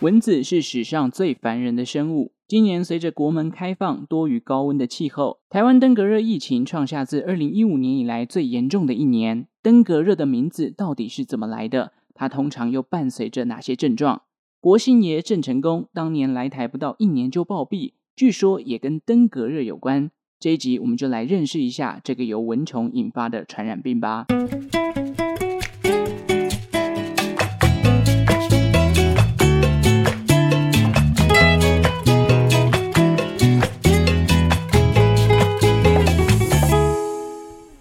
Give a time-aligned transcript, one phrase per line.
[0.00, 2.32] 蚊子是史上最烦人的生物。
[2.48, 9.46] 今年随着国门开放，多雨高温的气候，台湾登革热疫情创下自二零一五年以来最严重的一年。
[9.62, 11.92] 登革热的名字到底是怎么来的？
[12.14, 14.22] 它通常又伴随着哪些症状？
[14.58, 20.10] 国姓爷郑成功当年来台不到一年就暴毙，据说也跟登革热有关。
[20.38, 24.24] 这一集我们就来认识一下这个由蚊虫引发的传染病吧。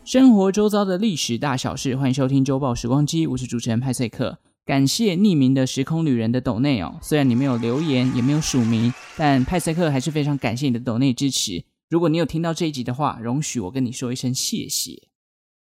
[0.09, 4.39] 生活周遭的历史大小事，欢迎收听《周报时光机》，我是主持人派翠克。
[4.65, 11.63] 感谢匿名的时空旅人的抖内哦，虽然你没有留言，也没有署名，但派翠克还是非常感谢你的抖内支持。
[11.91, 15.09] 如果你有听到这一集的话，容许我跟你说一声谢谢。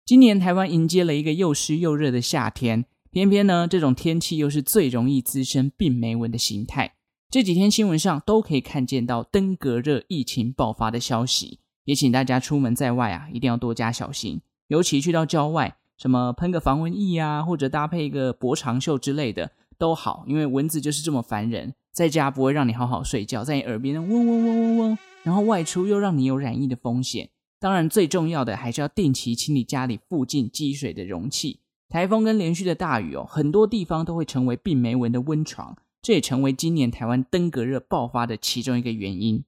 [0.06, 6.94] 今年台湾迎接了一个又湿又热的夏天，偏偏呢，这种天气又是最容易滋生病媒蚊的形态。
[7.30, 11.58] 这几天新闻上都可以看见到登革热疫情爆发的消息。
[11.88, 27.30] 也请大家出门在外啊，一定要多加小心，尤其去到郊外，什么喷个防蚊液啊，或者搭配一个薄长袖之类的都好，因为蚊子就是这么烦人，在家不会让你好好睡觉，在你耳边嗡嗡嗡嗡嗡，然后外出又让你有染疫的风险。
[27.58, 31.60] 当然，最重要的还是要定期清理家里附近积水的容器。
[31.88, 39.42] 台风跟连续的大雨哦，很多地方都会成为病媒蚊的温床，这也成为今年台湾登革热爆发的其中一个原因。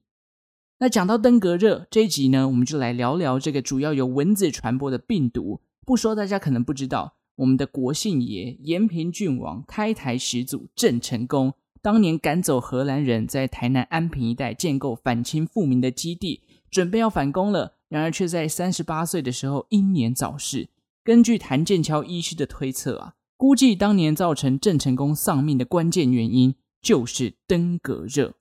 [0.81, 5.61] 那讲到登革热这一集呢，我们就来聊聊这个主要由蚊子传播的病毒。
[5.85, 20.69] 不说大家可能不知道，我们的国姓爷延平郡王开台始祖郑成功，当年赶走荷兰人，在台南安平一带建构反清复明的基地，准备要反攻了，然而却在三十八岁的时候英年早逝。
[21.03, 28.33] 根据谭建桥医师的推测啊，估计当年造成郑成功丧命的关键原因就是登革热。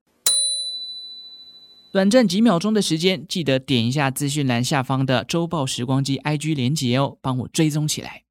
[1.93, 8.23] 短暂几秒钟的时间，记得点一下资讯栏下方的周报时光机 IG 连结哦，帮我追踪起来。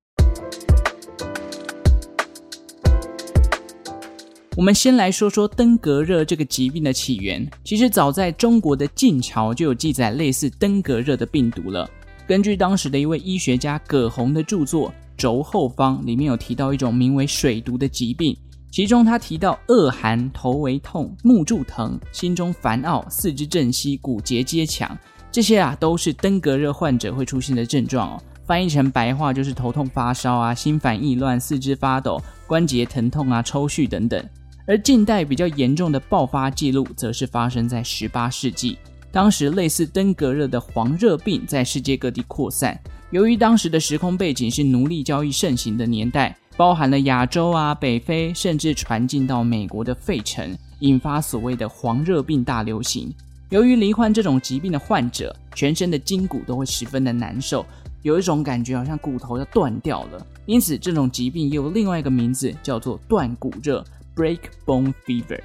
[4.56, 7.46] 我们先来说说登革热这个疾病的起源。
[7.66, 11.90] 其实早在中国的晋朝就有记载类似登革热的病毒了。
[12.26, 18.38] 根据当时的一位医学家葛洪的著作《轴后方》，里面有提到一种名为水毒的疾病。
[18.72, 24.96] 其中他提到恶寒、头为痛、目柱疼、心中烦恼、四肢震息、骨节皆强，
[25.32, 28.24] 这些啊都是登革热患者会出现的症状哦。
[28.46, 34.24] 翻译成白话就是头痛、发烧啊、心烦意乱、四肢发抖、关节疼痛啊、抽搐等等。
[34.68, 38.78] 而近代比较严重的爆发记录，则是发生在十八世纪，
[39.12, 42.80] 当时类似登革热的黄热病在世界各地扩散。
[43.10, 46.38] 由于当时的时空背景是奴隶交易盛行的年代。
[46.60, 53.10] 包含了亚洲啊、北非，甚至传进到美国的费城，引发所谓的黄热病大流行。
[53.50, 57.66] 由于罹患这种疾病的患者，全身的筋骨都会十分的难受，
[58.02, 60.28] 有一种感觉好像骨头要断掉了。
[60.46, 63.82] 因此，这种疾病也有另外一个名字，叫做断骨热
[64.14, 65.40] （break bone fever）。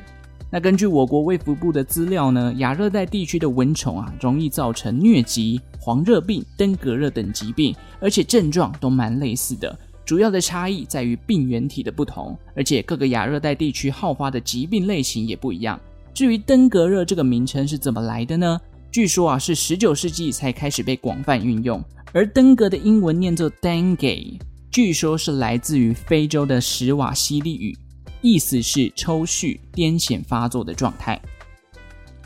[0.51, 9.79] 那根据我国卫福部的资料呢，亚热带地区的蚊虫啊，容易造成疟疾、黄热病、登革热等疾病，而且症状都蛮类似的。
[10.05, 15.81] 主要的差异在于病原体的不同，而且各个亚热带地区好发的疾病类型也不一样。
[16.13, 18.61] 至于登革热这个名称是怎么来的呢？
[18.93, 21.83] 据说啊是十九世纪才开始被广泛运用，
[22.13, 24.39] 而登革的英文念作 dengue，
[24.71, 27.77] 据说是来自于非洲的史瓦西利语，
[28.21, 31.21] 意思是抽搐、癫痫发作的状态。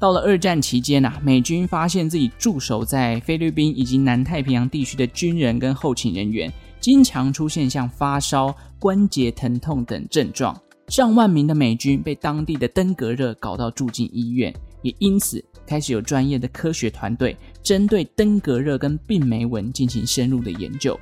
[0.00, 6.53] 到了二战期间啊，美军发现自己驻守在菲律宾以及南太平洋地区的军人跟后勤人员。
[6.81, 10.56] 经常出现像发烧、关节疼痛等症状，
[10.87, 20.98] 上万名的美军被当地的登革热搞到住进医院，也因此开始有专业的科学团队针对登革热跟病媒蚊进行深入的研究。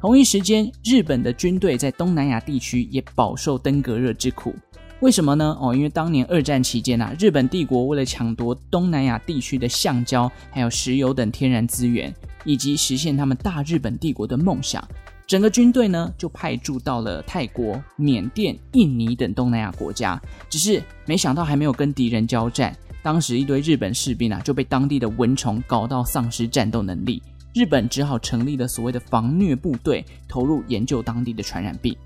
[0.00, 4.52] 同一时间，日本的军队在东南亚地区也饱受登革热之苦。
[5.00, 5.56] 为什么呢？
[5.58, 12.14] 哦，因为当年二战期间啊，日本帝国为了抢夺东南亚地区的橡胶、还有石油等天然资源，
[12.44, 14.86] 以及实现他们大日本帝国的梦想。
[15.26, 20.20] 整个军队呢，就派驻到了泰国、缅甸、印尼等东南亚国家。
[20.50, 27.22] 只是没想到，还没有跟敌人交战，当时一堆日本士兵啊，就被当地的蚊虫搞到丧失战斗能力。
[27.54, 31.96] 日本只好成立了所谓的防疟部队，投入研究当地的传染病。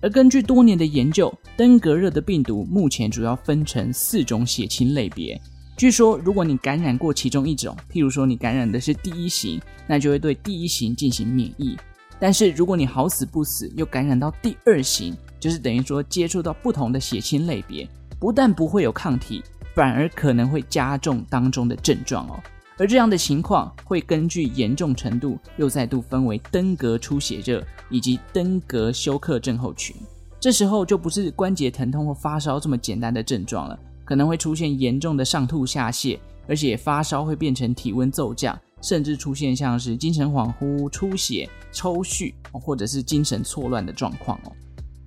[0.00, 5.40] 而根据多年的研究，登革热的病毒目前主要分成四种血清类别。
[5.76, 11.76] 据说，如果你感染过其中一种，譬如说你感染的是第一型，那就会对第一型进行免疫。
[12.20, 19.42] 但是如果你好死不死又感染到第二型，就是等于说接触到不同的血清类别，不但不会有抗体，
[19.74, 22.40] 反而可能会加重当中的症状哦。
[22.78, 29.96] 而这样的情况会根据严重程度，又再度分为登革出血热以及登革休克症候群。
[30.40, 36.16] 这时候就不是关节疼痛或发烧这么简单的症状了，可能会出现严重的上吐下泻，
[36.46, 44.52] 而且发烧会变成体温骤降，甚至出现像是精神恍惚、出血、抽搐，或者是精神错乱的状况哦。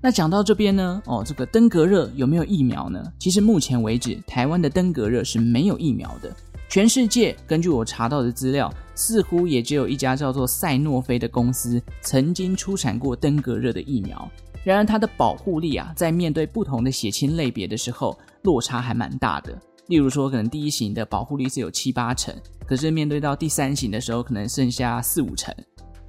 [0.02, 3.02] 那讲到这边呢，哦，这个登革热有没有疫苗呢？
[3.18, 6.36] 其实目前为止，台湾的登革热是没有疫苗的。
[6.72, 14.32] 全世界根据我查到的资料，似乎也只有一家叫做赛诺菲的公司曾经出产过登革热的疫苗。
[14.64, 19.54] 然而它的保护力啊，在面对不同的血清类别的时候，落差还蛮大的。
[19.88, 22.34] 例如说，可能第一型的保护力是有七八成，
[22.66, 25.54] 可是面对到第三型的时候，可能剩下四五成。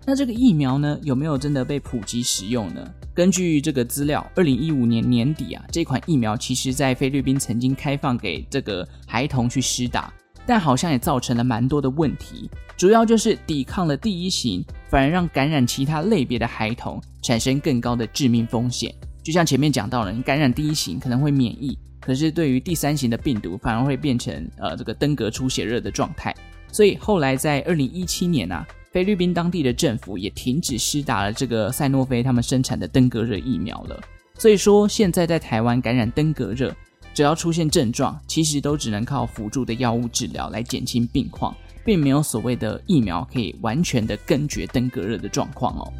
[0.06, 2.88] 那这个疫苗呢，有没有真的被普及使用呢？
[3.12, 10.14] 根据这个资料，二零一五年年底啊，这款疫苗其实在菲律宾曾经开放给这个孩童去施打。
[10.46, 18.94] 但好像也造成了蛮多的问题，主要就是抵抗了第一型，反而让感染其他类别的孩童产生更高的致命风险。
[19.22, 26.34] 就像前面讲到了，你感染第一型可能会免疫，可是对于第三型的病毒，反而会变成呃这个登革出血热的状态。
[26.72, 34.00] 所以后来在二零一七年啊，菲律宾当地的政府也停止施打了这个赛诺菲他们生产的登革热疫苗了。
[34.38, 36.74] 所以说现在在台湾感染登革热。
[37.14, 41.54] 只要出现症状，其实都只能靠辅助的药物治疗来减轻病况，
[41.84, 45.92] 并没有所谓的疫苗可以完全的根绝登革热的状况哦。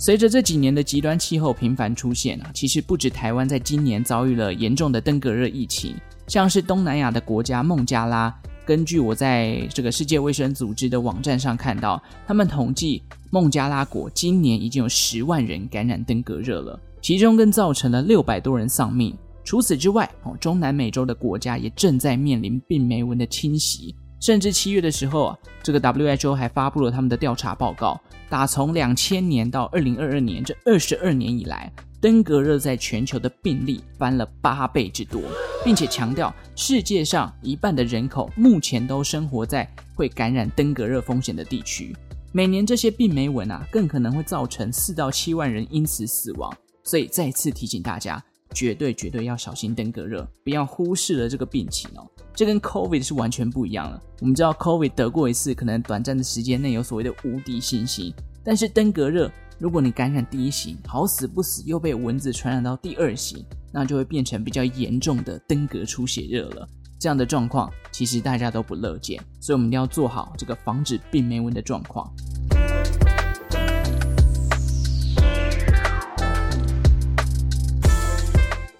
[0.00, 5.96] 随着这几年的极端气候频繁出现啊，其实不止台湾在今年遭遇了严重的登革热疫情，
[6.26, 8.34] 像是东南亚的国家孟加拉。
[8.66, 19.14] 根据我在这个世界卫生组织的网站上看到，他们统计孟加拉国今年已经有十万人感染登革热了，其中更造成了六百多人丧命。
[19.44, 28.00] 除此之外，哦，中南美洲的国家也正在面临病媒蚊的侵袭，甚至七月的时候啊，这个 WHO 还发布了他们的调查报告，
[28.30, 31.70] 打从两千年到二零二二年这二十二年以来。
[32.04, 35.22] 登革热在全球的病例翻了八倍之多，
[35.64, 41.96] 并且强调世界上一半的人口目前都生活在会感染登革热风险的地区。
[42.30, 46.54] 每年这些病媒蚊啊，更可能会造成四到七万人因此死亡。
[46.82, 48.22] 所以再次提醒大家，
[48.52, 52.06] 绝对绝对要小心登革热，不要忽视了这个病情哦。
[52.34, 53.98] 这跟 COVID 是完全不一样了。
[54.20, 58.12] 我们知道 COVID 得过一次，可能短暂的时间内有所谓的无敌信心，
[58.44, 59.32] 但是登革热。
[59.64, 66.68] 如果你感染第一型，好死不死又被蚊子传染到第二型，那就会变成比较严重的登革出血热了。
[67.00, 72.12] 这样的状况其实大家都不乐见，所以我们一定要做好这个防止病媒蚊的状况。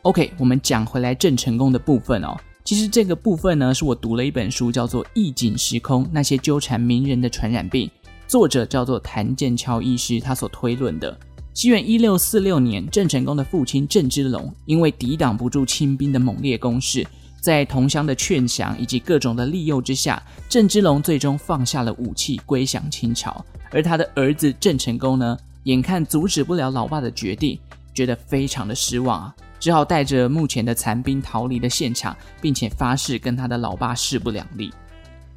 [0.03, 2.37] OK，我们讲回来郑成功的部分哦。
[2.63, 7.89] 其实这个部分呢，是我读了一本书，叫做《异景时空：那些纠缠名人的传染病》。
[8.27, 11.17] 作者叫做谭建超医师，他所推论的，
[11.53, 17.07] 西元一六四六年，郑成功的父亲郑芝龙因为抵挡不住清兵的猛烈攻势，
[17.41, 23.45] 在同乡的劝降以及各种的利诱之下，郑芝龙最终放下了武器，归降清朝。
[23.71, 27.59] 而他的儿子郑成功呢，眼看阻止不了老爸的决定，
[27.93, 34.73] 觉得非常的失望啊，只好带着目前的残兵逃离了现场，并且发誓跟他的老爸势不两立。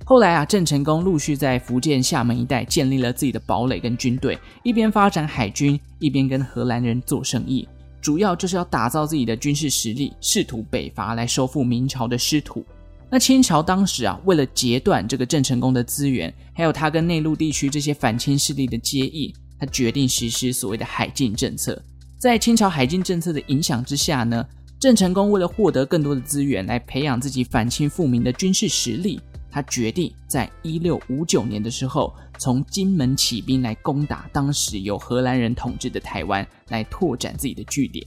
[0.10, 7.68] 后来啊，郑成功陆续在福建厦门一带建立了自己的堡垒跟军队，一边发展海军，一边跟荷兰人做生意，
[8.00, 12.66] 主要就是要打造自己的军事实力，试图北伐来收复明朝的失土。
[13.10, 21.84] 那清朝当时啊，为了截断这个郑成功的资源，还有他跟内陆地区这些反清势力的接应，他决定实施所谓的海禁政策。
[22.18, 24.46] 在清朝海禁政策的影响之下呢，
[24.80, 29.20] 郑成功为了获得更多的资源来培养自己反清复明的军事实力。
[29.58, 38.06] 他决定在一六五九年的时候，从金门起兵来攻打当时由荷兰人统治的台湾，来拓展自己的据点。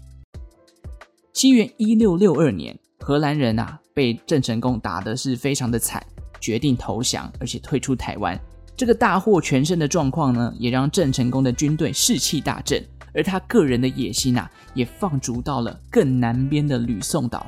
[1.32, 6.00] 西元一六六二年，荷兰人啊被郑成功打得是非常的惨，
[6.40, 8.40] 决定投降，而且退出台湾。
[8.76, 12.80] 这个大获全胜的状况呢，也让郑成功的军队士气大振，
[13.12, 17.44] 而他个人的野心啊，也放逐到了更南边的吕宋岛。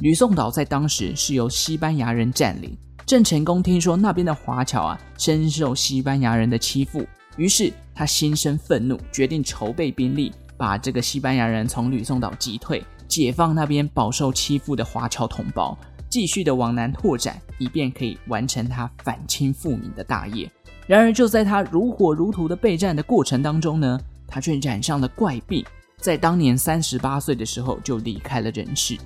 [0.00, 2.76] 吕宋岛在当时是由西班牙人占领。
[3.08, 7.02] 郑成功听说那边的华侨啊深受西班牙人的欺负，
[7.38, 15.74] 于是他心生愤怒，决定筹备兵力，把这个西班牙人从吕宋岛击退，解放那边饱受欺负的华侨同胞，
[16.10, 20.46] 继续的往南拓展，以便可以完成他反清复明的大业。
[20.86, 25.64] 然而，就在他如火如荼的备战的过程当中呢，他却染上了怪病，
[25.96, 28.98] 在当年三十八岁的时候就离开了人世。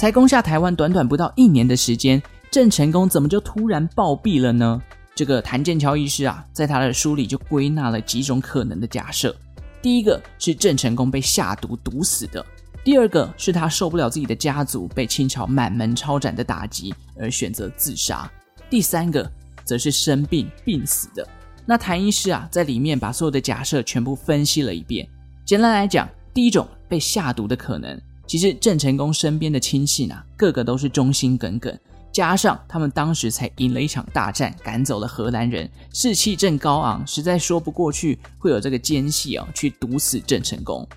[0.00, 4.80] 才攻下台湾短短不到一年的时间，郑成功怎么就突然暴毙了呢？
[5.14, 9.36] 这个谭建桥医师啊，在他的书里就归纳了几种可能的假设。
[9.82, 12.42] 第一个是郑成功被下毒毒死的，
[12.82, 18.26] 第二个是他受不了自己的家族被清朝满门抄斩的打击而选择自杀，
[18.70, 19.30] 第三个
[19.66, 21.28] 则是生病病死的。
[21.66, 25.06] 那谭医师啊，在里面把所有的假设全部分析了一遍。
[25.44, 28.00] 简单来讲，第一种被下毒的可能，
[28.30, 31.76] 其实郑成功身边的亲信啊，个个都是忠心耿耿。
[32.12, 40.88] 加上他们当时才赢了一场大战，赶走了荷兰人，士气正高昂，实在说不过去会有这个奸细哦去毒死郑成功。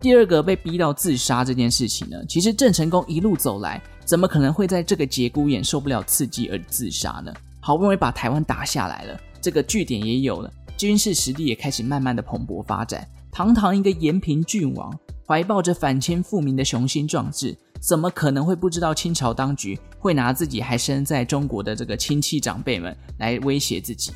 [0.00, 7.32] 第二个被逼到自杀这件事情呢，其实郑成功一路走来，怎么可能会在这个节骨眼受不了刺激而自杀呢？
[7.60, 13.06] 好不容易把台湾打下来了，这个据点也有了，军事实力也开始慢慢的蓬勃发展。
[13.30, 17.56] 堂堂一个延平郡王，怀抱着反清复明的雄心壮志。
[17.80, 24.10] 怎么可能会不知道清朝当局会拿自己还身在中国的这个亲戚长辈们来威胁自己？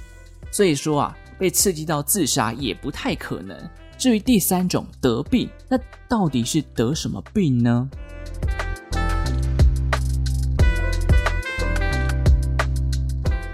[0.50, 3.55] 所以说啊，被刺激到自杀也不太可能。
[3.99, 7.91] 至于第三种得病，那到底是得什么病呢？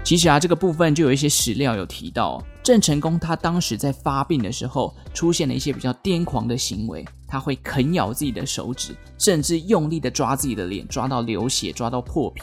[0.05, 7.03] 其实啊，这个部分就有一些史料有提到，郑成功他当时在发病的时候，出现了一些比较癫狂的行为，
[7.35, 12.41] 他会啃咬自己的手指，甚至用力的抓自己的脸，抓到流血，抓到破皮。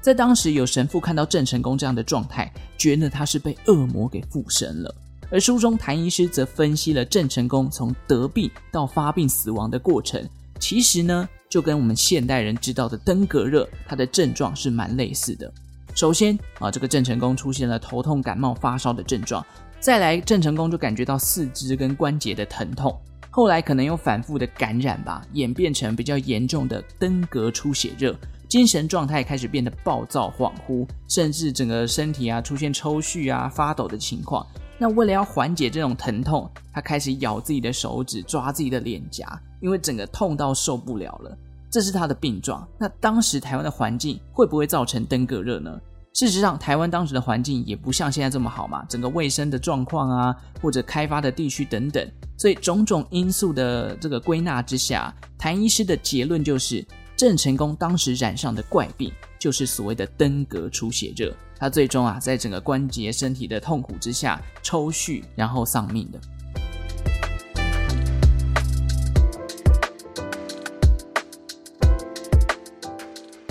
[0.00, 4.92] 在当时，有神父看到郑成功这样的状态，觉得他是被恶魔给附身了。
[5.30, 15.48] 而书中谭医师则分析了郑成功从得病到发病死亡的过程，其实呢，就跟我们现代人知道的登革热，它的症状是蛮类似的。
[15.94, 19.46] 首先啊，这个郑成功出现了头痛、感冒、发烧的症状，
[19.78, 23.00] 再来郑成功就感觉到四肢跟关节的疼痛，
[23.38, 28.12] 后来可能又反复的感染吧，演变成比较严重的登革出血热，
[28.48, 34.44] 精神状态开始变得暴躁、恍惚，甚至整个身体啊出现抽搐啊、发抖的情况。
[34.76, 41.38] 那为了要缓解这种疼痛，他开始咬自己的手指、抓自己的脸颊，因为整个痛到受不了了。
[41.70, 42.66] 这是他的病状。
[42.76, 45.80] 那当时台湾的环境会不会造成登革热呢？
[46.18, 56.84] 事实上，台湾当时的环境也不像现在这么好嘛，整个卫生的状况啊，或者开发的地区等等，所以种种因素的这个归纳之下，谭医师的结论就是，
[57.16, 66.18] 郑成功当时染上的怪病就是所谓的登革出血热，他最终啊，在整个关节、身体的痛苦之下抽搐，然后丧命的。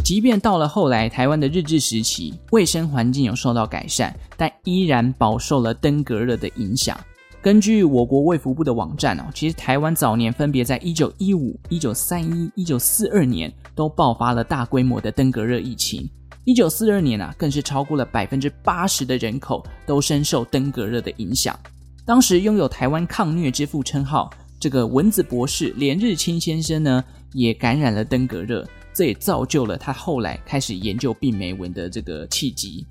[0.07, 6.97] 即便到了后来，台湾的日治时期，卫生环境有受到改善，但依然饱受了登革热的影响。
[7.41, 16.09] 根据我国卫福部的网站哦，其实台湾早年分别在一九一五、一九三一、一九四二年都爆发了大规模的登革热疫情。
[16.45, 21.53] 一九四二年啊，更是超过了百分之八十的人口都深受登革热的影响。
[22.05, 28.65] 当时拥有台湾抗疟之父称号这个蚊子博士连日清先生呢，也感染了登革热。
[28.97, 32.83] 这也造就了他后来开始研究病媒蚊的这个契机。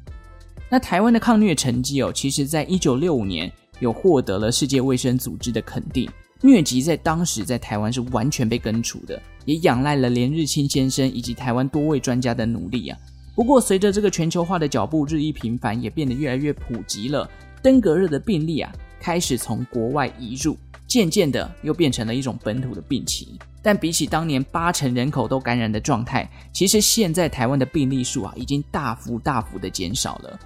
[0.71, 6.09] 那台湾的抗疟成绩哦，其实在一九六五年有获得了世界卫生组织的肯定。
[6.43, 12.97] 疟疾在当时在台湾是完全被根除的，也仰赖了连日清先生以及台湾多位专家的努力啊。
[13.35, 17.29] 不过随着这个全球化的脚步日益频繁，也变得越来越普及了，
[17.61, 23.28] 登革热的病例啊开始从国外移入，渐渐的又变成了一种本土的病情。
[23.62, 30.38] 但比起当年八成人口都感染的状态，其实现在台湾的病例数啊，已经大幅大幅的减少了。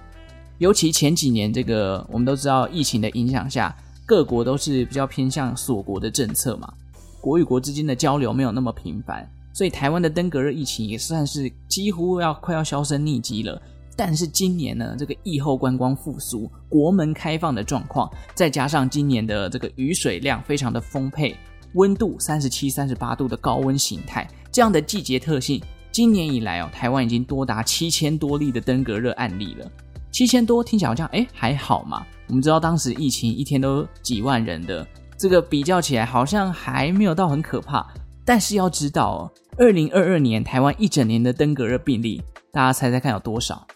[0.57, 6.73] 尤其前几年，这个我们都知道，疫情的影响下，各国都是比较偏向锁国的政策嘛，
[7.19, 13.61] 国与国之间的交流没有那么频繁，所以台湾的登革热疫情也算是几乎要快要销声匿迹了。
[14.03, 21.37] 但是今年呢，这个疫后观光复苏、国门开放的状况，再加上今年的这个雨水量非常的丰沛。
[21.75, 29.71] 温度三十七、三十八度的高温形态，这样的季节特性，今年以来哦，台湾已经多达七千多例的登革热案例了。
[30.09, 32.03] 七千多听起来好像哎还好嘛。
[32.27, 34.83] 我们知道当时疫情一天都几万人的，
[35.15, 37.87] 这个比较起来好像还没有到很可怕。
[38.25, 42.19] 但是要知道哦，二零二二年台湾一整年的登革热病例，
[42.51, 43.67] 大家猜猜看有多少？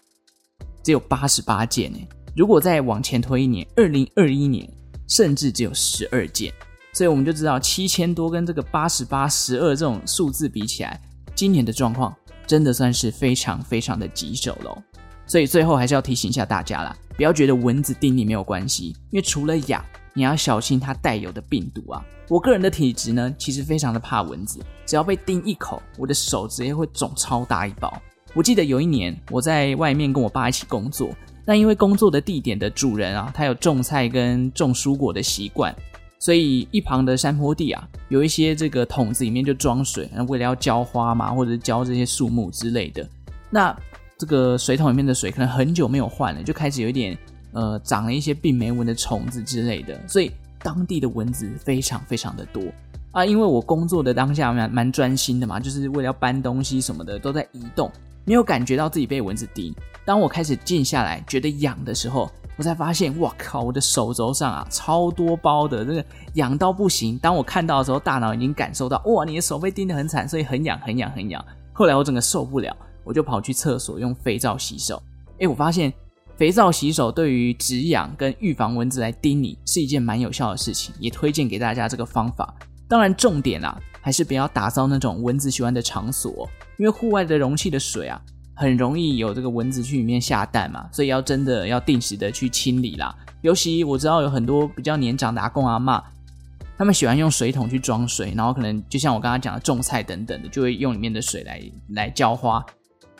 [0.86, 1.98] 只有八十八件呢。
[2.36, 4.70] 如果再往前推一年，二零二一年
[5.08, 6.54] 甚至只有十二件。
[6.92, 11.00] 所以我们就知道七千多跟这个八十八、十二这种数字比起来，
[11.34, 12.14] 今年的状况
[12.46, 14.80] 真的算是非常非常的棘手喽。
[15.26, 22.00] 所以最后还是要提醒一下大家啦，不要觉得蚊子叮你没有关系，因为除了痒，你要小心它带有的病毒啊。
[22.28, 27.92] 我个人的体质呢，其实非常的怕蚊子，只要被叮一口，我的手直接会肿超大一包。
[28.36, 31.08] 我记得有一年我在外面跟我爸一起工作，
[31.46, 35.74] 但因为工作的地点的主人啊，他有种菜跟种蔬果的习惯，
[36.18, 43.08] 所以一旁的山坡地啊，有一些这个桶子里面就装水，那为了要浇花嘛，或者浇这些树木之类的。
[43.48, 43.74] 那
[44.18, 47.16] 这个水桶里面的水可能很久没有换了，就开始有一点
[47.52, 50.30] 呃长了一些病媒蚊的虫子之类的，所以。
[50.62, 52.60] 当地的蚊子非常非常的多
[53.12, 57.88] 啊，因为我工作的当下蛮蛮专心的嘛，就是为了要搬东西什么的都在移动，
[58.26, 59.74] 没有感觉到自己被蚊子叮。
[60.04, 66.04] 当我开始静下来觉得痒的时候，我才发现，哇靠，我的手肘上啊超多包的，这个
[66.34, 67.16] 痒到不行。
[67.16, 71.42] 当我看到的时候，大脑已经感受到，哇，你的手被叮得很惨，所以很痒很痒很痒。
[71.72, 75.02] 后来我整个受不了，我就跑去厕所用肥皂洗手。
[75.38, 75.90] 诶，我发现。
[76.36, 82.54] 肥皂洗手对于止痒跟预防蚊子来叮你是一件蛮有效的事情，也推荐给大家这个方法。
[82.86, 86.46] 当然，重点啊还是不要打造那种蚊子喜欢的场所，
[86.78, 88.20] 因为户外的容器的水啊
[88.54, 93.14] 很容易有这个蚊子去里面下蛋嘛，所以要真的要定时的去清理啦。
[93.42, 96.02] 尤其我知道有很多比较年长的阿公阿妈，
[96.78, 102.64] 他们喜欢用水桶去装水，然后可能就像我刚刚讲的种菜等等的，就会用里面的水来来浇花。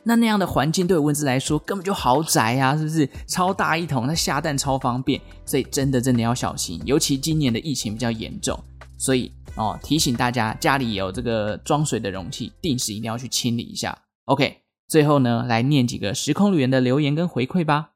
[0.03, 3.09] 那那样的环境对蚊子来说根本就豪宅啊，是不是？
[3.27, 6.81] 超大一桶，它下蛋超方便，所以真的真的要小心。
[6.85, 8.59] 尤其今年的疫情比较严重，
[8.99, 13.97] 所以哦，提醒大家家里有这个装水的容器，定时一定要去清理一下。
[14.25, 14.57] OK，
[14.88, 17.91] 最后呢，来念几个时空旅人的留言跟回馈吧。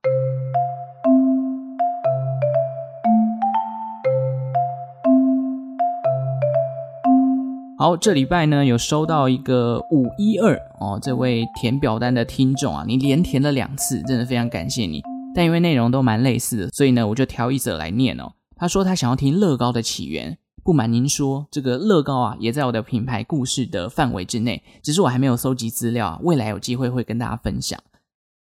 [7.78, 15.02] 好，这礼拜呢有收到一个五一二哦，这位填表单的听众啊，你连填了两次，真的非常感谢你。
[15.34, 18.32] 但因为内容都蛮类似的，所以呢我就挑一则来念哦。
[18.54, 20.36] 他说他想要听乐高的起源。
[20.62, 27.80] 不瞒您说，这个乐高啊也在我的品牌故事的范围之内，只是我还没有搜集资料，未来有机会会跟大家分享。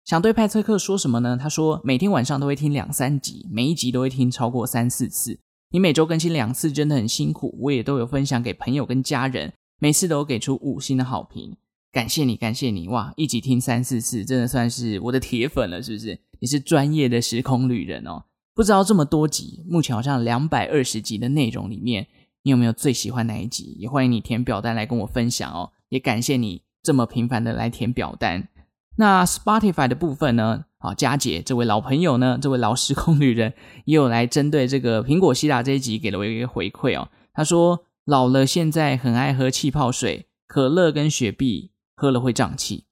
[0.05, 1.37] 想对派崔克说什么呢？
[1.39, 5.39] 他说每天晚上都会听两三集，每一集都会听超过三四次。
[5.71, 7.55] 你每周更新两次，真的很辛苦。
[7.61, 11.55] 我也都有分享给朋友跟家人，每次都给出五星的好评，
[11.91, 12.87] 感谢你，感谢你！
[12.87, 16.19] 哇，一集听三四次，真的算是我的铁粉了，是不是？
[16.39, 18.23] 你是专业的时空旅人哦。
[18.59, 22.05] 不知道这么多集，目前好像两百二十集的内容里面，
[22.43, 23.77] 你有没有最喜欢哪一集？
[23.79, 25.71] 也欢迎你填表单来跟我分享哦。
[25.87, 28.49] 也感谢你这么频繁的来填表单。
[28.97, 30.65] 那 Spotify 的部分呢？
[30.77, 33.53] 好，佳姐这位老朋友呢，这位老时空旅人
[33.85, 37.07] 也有来针对这个苹果西打这一集给了我一个回馈哦。
[37.31, 42.83] 他说老了现在很爱喝气泡水，可乐跟雪碧喝了会胀气。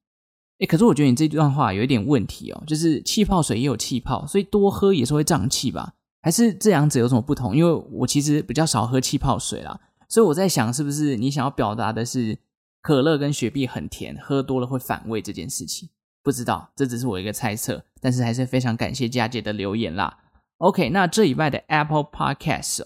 [0.58, 5.94] 诶，可是我觉得你这段话有一点问题哦，就是气泡水也有气泡，所以多喝也是会胀气吧？
[6.20, 7.56] 还是这样子有什么不同？
[7.56, 12.36] 因为我其实比较少喝气泡水啦，所以我在想是不是你想要表达的是
[12.82, 15.88] 可乐跟雪碧很甜，喝多了会反胃这件事情？
[16.24, 20.18] 不知道，这只是我一个猜测，但是还是非常感谢佳姐的留言啦。
[20.58, 22.82] OK，那这以外的 Apple Podcast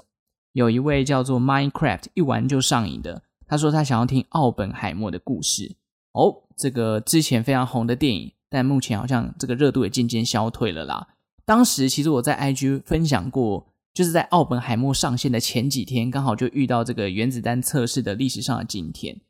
[0.53, 5.75] 有一位叫做 Minecraft 一玩就上瘾的，他说他想要听奥本海默的故事
[6.12, 11.09] 哦，这个之前非常红的电影，但目前好像这个热度也渐渐消退了啦。
[11.44, 19.20] 当时其实我在 IG 分享过，就是在奥本海默上线的前几天，刚好就遇到这个原子弹测试的历史上的今天，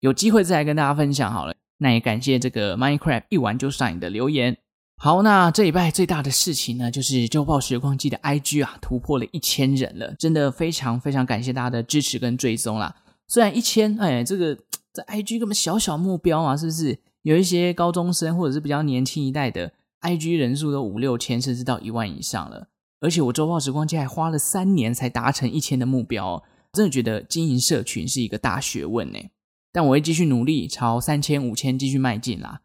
[0.00, 1.54] 有机会再来跟大家分享好了。
[1.78, 4.56] 那也感谢这个 Minecraft 一玩就上瘾的留言。
[4.98, 12.96] 好，那这礼拜最大的事情呢，就是《周报时光机》的 IG 啊突破了一千人了，真的非常非常感谢大家的支持跟追踪啦。
[13.28, 14.56] 虽然一千，哎，这个
[14.96, 16.98] 在 IG 根本小小目标嘛，是不是？
[17.20, 22.68] 有一些高中生或者是比较年轻一代的 IG 人数都五六千，甚至到一万以上了。
[23.00, 29.18] 而且我《周报时光机》还花了三年才达成一千的目标哦，真的觉得经营社群是一个大学问呢。
[29.70, 32.62] 但我会继续努力，朝三千、五千继续迈进啦。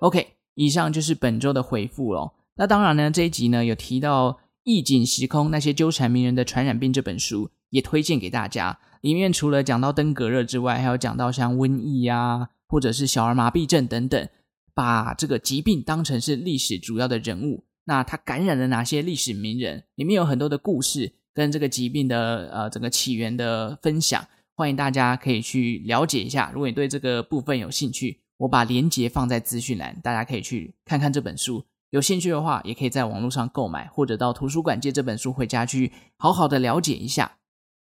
[0.00, 2.32] OK，以上就是本周的回复喽。
[2.56, 4.32] 那当然呢，这一集呢有提到
[4.64, 8.80] 《异景时空：那些纠缠名人的传染病》这本书，也推荐给大家。
[9.00, 14.28] 里面除了讲到登革热之外，还有讲到像瘟疫呀，或者是小儿麻痹症等等，
[14.74, 17.64] 把这个疾病当成是历史主要的人物。
[17.84, 19.84] 那他感染了哪些历史名人？
[19.94, 24.26] 里面有很多的故事跟这个疾病的呃整个起源的分享。
[24.54, 31.64] 欢迎大家可以去了解一下，如果你对这个部分有兴趣，我把链接放在资讯栏，大家可以去看看这本书。
[31.90, 37.37] 有兴趣的话，也可以在网络上购买，或者到图书馆借这本书回家去好好的了解一下。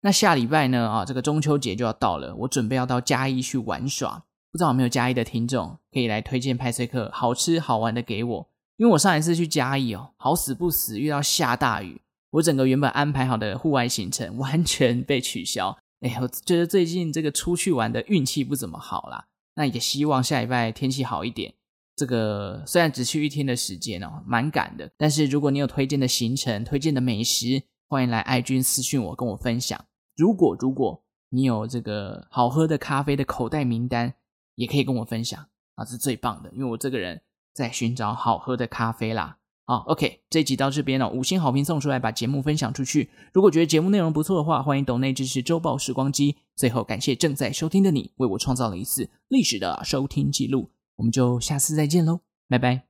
[0.06, 0.88] 那下礼拜呢？
[0.88, 4.22] 啊，这个中秋节就要到了，我准备要到嘉义去玩耍。
[4.52, 8.48] 不知道有没有嘉义的听众可以来推荐派翠克好吃好玩的给我？
[8.76, 15.76] 因为我上一次去嘉义哦，好死不死遇到下大雨，我整个原本安排好的户外行程完全被取消。
[16.02, 19.24] 哎，我觉得最近这个出去玩的运气不怎么好啦。
[19.56, 21.52] 那也希望下礼拜天气好一点。
[21.96, 24.88] 这个虽然只去一天的时间哦，蛮赶的。
[24.96, 29.84] 但是如果你有推荐的行程、推荐的美食，欢迎来爱君私讯我，跟我分享。
[30.16, 34.14] 如果如果你有这个好喝的咖啡的口袋名单，
[34.54, 36.50] 也可以跟我分享啊，是最棒的。
[36.52, 37.20] 因为我这个人
[37.52, 39.38] 在寻找好喝的咖啡啦。
[39.66, 43.10] 好，OK，这集到这边哦，五星好评送出来，把节目分享出去。
[43.32, 46.36] 如果觉得节目内容不错的话，欢迎抖内支持周报时光机。
[46.54, 50.70] 最后，感谢正在收听的你，为我创造了一次历史的收听记录。
[50.94, 52.84] 我们就下次再见喽，拜拜。